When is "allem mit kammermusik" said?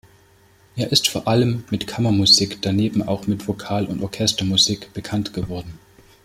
1.27-2.57